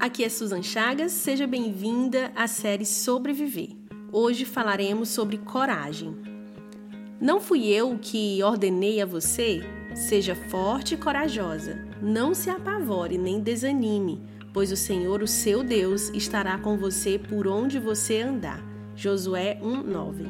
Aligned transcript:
aqui 0.00 0.24
é 0.24 0.30
Susan 0.30 0.62
Chagas, 0.62 1.12
seja 1.12 1.46
bem-vinda 1.46 2.32
à 2.34 2.46
série 2.46 2.86
Sobreviver. 2.86 3.76
Hoje 4.10 4.46
falaremos 4.46 5.10
sobre 5.10 5.36
coragem. 5.36 6.16
Não 7.20 7.38
fui 7.38 7.68
eu 7.68 7.98
que 8.00 8.42
ordenei 8.42 9.02
a 9.02 9.06
você? 9.06 9.60
Seja 9.94 10.34
forte 10.34 10.94
e 10.94 10.96
corajosa. 10.96 11.86
Não 12.00 12.32
se 12.32 12.48
apavore 12.48 13.18
nem 13.18 13.40
desanime, 13.40 14.22
pois 14.54 14.72
o 14.72 14.76
Senhor, 14.76 15.22
o 15.22 15.28
seu 15.28 15.62
Deus, 15.62 16.08
estará 16.14 16.56
com 16.56 16.78
você 16.78 17.18
por 17.18 17.46
onde 17.46 17.78
você 17.78 18.22
andar. 18.22 18.64
Josué 18.96 19.60
1:9. 19.62 20.24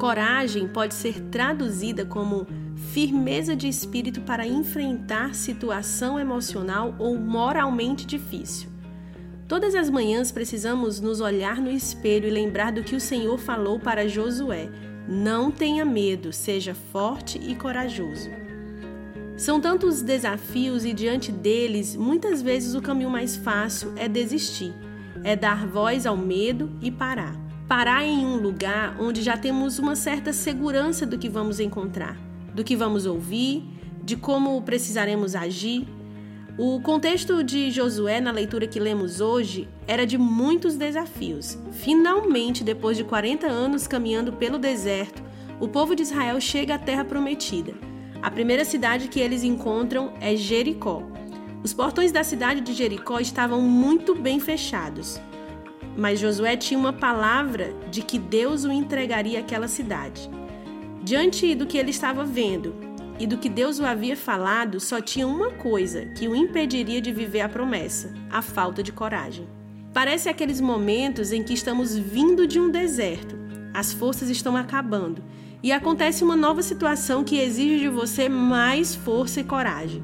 Coragem 0.00 0.66
pode 0.66 0.94
ser 0.94 1.20
traduzida 1.30 2.04
como 2.04 2.44
firmeza 2.78 3.56
de 3.56 3.68
espírito 3.68 4.20
para 4.20 4.46
enfrentar 4.46 5.34
situação 5.34 6.18
emocional 6.18 6.94
ou 6.98 7.18
moralmente 7.18 8.06
difícil. 8.06 8.70
Todas 9.46 9.74
as 9.74 9.90
manhãs 9.90 10.30
precisamos 10.30 11.00
nos 11.00 11.20
olhar 11.20 11.60
no 11.60 11.70
espelho 11.70 12.28
e 12.28 12.30
lembrar 12.30 12.70
do 12.70 12.84
que 12.84 12.94
o 12.94 13.00
Senhor 13.00 13.38
falou 13.38 13.80
para 13.80 14.08
Josué: 14.08 14.68
Não 15.08 15.50
tenha 15.50 15.84
medo, 15.84 16.32
seja 16.32 16.74
forte 16.74 17.38
e 17.38 17.54
corajoso. 17.54 18.30
São 19.36 19.60
tantos 19.60 20.02
desafios 20.02 20.84
e 20.84 20.92
diante 20.92 21.30
deles, 21.30 21.96
muitas 21.96 22.42
vezes 22.42 22.74
o 22.74 22.82
caminho 22.82 23.10
mais 23.10 23.36
fácil 23.36 23.92
é 23.96 24.08
desistir, 24.08 24.74
é 25.22 25.36
dar 25.36 25.66
voz 25.66 26.06
ao 26.06 26.16
medo 26.16 26.70
e 26.82 26.90
parar. 26.90 27.36
Parar 27.68 28.04
em 28.04 28.24
um 28.24 28.36
lugar 28.36 28.96
onde 29.00 29.22
já 29.22 29.36
temos 29.36 29.78
uma 29.78 29.94
certa 29.94 30.32
segurança 30.32 31.06
do 31.06 31.18
que 31.18 31.28
vamos 31.28 31.60
encontrar 31.60 32.28
do 32.58 32.64
que 32.64 32.74
vamos 32.74 33.06
ouvir, 33.06 33.62
de 34.02 34.16
como 34.16 34.60
precisaremos 34.62 35.36
agir. 35.36 35.86
O 36.58 36.80
contexto 36.80 37.44
de 37.44 37.70
Josué 37.70 38.20
na 38.20 38.32
leitura 38.32 38.66
que 38.66 38.80
lemos 38.80 39.20
hoje 39.20 39.68
era 39.86 40.04
de 40.04 40.18
muitos 40.18 40.74
desafios. 40.74 41.56
Finalmente, 41.70 42.64
depois 42.64 42.96
de 42.96 43.04
40 43.04 43.46
anos 43.46 43.86
caminhando 43.86 44.32
pelo 44.32 44.58
deserto, 44.58 45.22
o 45.60 45.68
povo 45.68 45.94
de 45.94 46.02
Israel 46.02 46.40
chega 46.40 46.74
à 46.74 46.78
terra 46.78 47.04
prometida. 47.04 47.74
A 48.20 48.28
primeira 48.28 48.64
cidade 48.64 49.06
que 49.06 49.20
eles 49.20 49.44
encontram 49.44 50.12
é 50.20 50.34
Jericó. 50.34 51.04
Os 51.62 51.72
portões 51.72 52.10
da 52.10 52.24
cidade 52.24 52.60
de 52.60 52.72
Jericó 52.72 53.20
estavam 53.20 53.62
muito 53.62 54.16
bem 54.16 54.40
fechados. 54.40 55.20
Mas 55.96 56.18
Josué 56.18 56.56
tinha 56.56 56.78
uma 56.78 56.92
palavra 56.92 57.72
de 57.88 58.02
que 58.02 58.18
Deus 58.18 58.64
o 58.64 58.72
entregaria 58.72 59.38
àquela 59.38 59.68
cidade. 59.68 60.28
Diante 61.02 61.54
do 61.54 61.66
que 61.66 61.78
ele 61.78 61.90
estava 61.90 62.24
vendo 62.24 62.74
e 63.18 63.26
do 63.26 63.38
que 63.38 63.48
Deus 63.48 63.78
o 63.78 63.84
havia 63.84 64.16
falado, 64.16 64.78
só 64.78 65.00
tinha 65.00 65.26
uma 65.26 65.50
coisa 65.50 66.06
que 66.06 66.28
o 66.28 66.34
impediria 66.34 67.00
de 67.00 67.12
viver 67.12 67.40
a 67.40 67.48
promessa: 67.48 68.12
a 68.30 68.42
falta 68.42 68.82
de 68.82 68.92
coragem. 68.92 69.48
Parece 69.92 70.28
aqueles 70.28 70.60
momentos 70.60 71.32
em 71.32 71.42
que 71.42 71.54
estamos 71.54 71.96
vindo 71.96 72.46
de 72.46 72.60
um 72.60 72.70
deserto, 72.70 73.36
as 73.72 73.92
forças 73.92 74.28
estão 74.28 74.56
acabando 74.56 75.22
e 75.62 75.72
acontece 75.72 76.22
uma 76.22 76.36
nova 76.36 76.62
situação 76.62 77.24
que 77.24 77.38
exige 77.38 77.80
de 77.80 77.88
você 77.88 78.28
mais 78.28 78.94
força 78.94 79.40
e 79.40 79.44
coragem. 79.44 80.02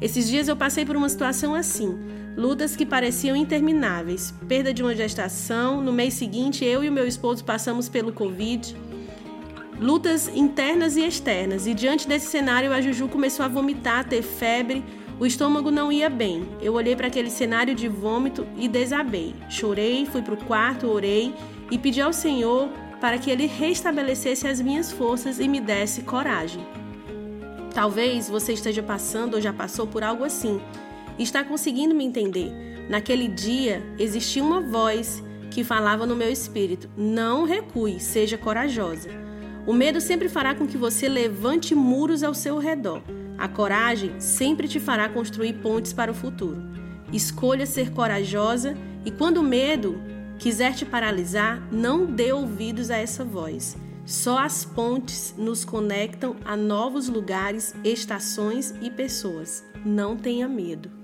Esses 0.00 0.28
dias 0.28 0.48
eu 0.48 0.56
passei 0.56 0.84
por 0.84 0.96
uma 0.96 1.08
situação 1.08 1.54
assim, 1.54 1.96
lutas 2.36 2.76
que 2.76 2.84
pareciam 2.84 3.36
intermináveis, 3.36 4.34
perda 4.46 4.74
de 4.74 4.82
uma 4.82 4.94
gestação, 4.94 5.80
no 5.80 5.92
mês 5.92 6.14
seguinte 6.14 6.64
eu 6.64 6.84
e 6.84 6.88
o 6.88 6.92
meu 6.92 7.06
esposo 7.06 7.44
passamos 7.44 7.88
pelo 7.88 8.12
Covid, 8.12 8.76
lutas 9.80 10.28
internas 10.28 10.96
e 10.96 11.06
externas. 11.06 11.66
E 11.66 11.74
diante 11.74 12.06
desse 12.08 12.26
cenário, 12.26 12.72
a 12.72 12.80
Juju 12.80 13.08
começou 13.08 13.44
a 13.44 13.48
vomitar, 13.48 14.00
a 14.00 14.04
ter 14.04 14.22
febre, 14.22 14.84
o 15.18 15.26
estômago 15.26 15.70
não 15.70 15.92
ia 15.92 16.08
bem. 16.08 16.48
Eu 16.60 16.74
olhei 16.74 16.96
para 16.96 17.06
aquele 17.06 17.30
cenário 17.30 17.74
de 17.74 17.88
vômito 17.88 18.46
e 18.56 18.68
desabei. 18.68 19.34
Chorei, 19.48 20.06
fui 20.06 20.22
para 20.22 20.34
o 20.34 20.44
quarto, 20.44 20.88
orei 20.88 21.34
e 21.70 21.78
pedi 21.78 22.00
ao 22.00 22.12
Senhor 22.12 22.68
para 23.00 23.18
que 23.18 23.30
Ele 23.30 23.46
restabelecesse 23.46 24.46
as 24.46 24.60
minhas 24.60 24.90
forças 24.90 25.38
e 25.38 25.46
me 25.46 25.60
desse 25.60 26.02
coragem. 26.02 26.64
Talvez 27.72 28.28
você 28.28 28.52
esteja 28.52 28.82
passando 28.82 29.34
ou 29.34 29.40
já 29.40 29.52
passou 29.52 29.86
por 29.86 30.02
algo 30.02 30.24
assim 30.24 30.60
está 31.18 31.44
conseguindo 31.44 31.94
me 31.94 32.04
entender. 32.04 32.52
Naquele 32.88 33.28
dia 33.28 33.82
existia 33.98 34.42
uma 34.42 34.60
voz 34.60 35.22
que 35.50 35.64
falava 35.64 36.06
no 36.06 36.16
meu 36.16 36.30
espírito: 36.30 36.88
Não 36.96 37.44
recue, 37.44 38.00
seja 38.00 38.36
corajosa. 38.36 39.23
O 39.66 39.72
medo 39.72 40.00
sempre 40.00 40.28
fará 40.28 40.54
com 40.54 40.66
que 40.66 40.76
você 40.76 41.08
levante 41.08 41.74
muros 41.74 42.22
ao 42.22 42.34
seu 42.34 42.58
redor. 42.58 43.02
A 43.38 43.48
coragem 43.48 44.20
sempre 44.20 44.68
te 44.68 44.78
fará 44.78 45.08
construir 45.08 45.54
pontes 45.54 45.92
para 45.92 46.10
o 46.10 46.14
futuro. 46.14 46.62
Escolha 47.12 47.64
ser 47.64 47.90
corajosa 47.90 48.76
e 49.04 49.10
quando 49.10 49.38
o 49.38 49.42
medo 49.42 50.00
quiser 50.38 50.74
te 50.74 50.84
paralisar, 50.84 51.66
não 51.72 52.04
dê 52.04 52.32
ouvidos 52.32 52.90
a 52.90 52.96
essa 52.96 53.24
voz. 53.24 53.76
Só 54.04 54.38
as 54.38 54.64
pontes 54.64 55.34
nos 55.38 55.64
conectam 55.64 56.36
a 56.44 56.56
novos 56.56 57.08
lugares, 57.08 57.74
estações 57.82 58.74
e 58.82 58.90
pessoas. 58.90 59.64
Não 59.84 60.14
tenha 60.14 60.46
medo. 60.46 61.03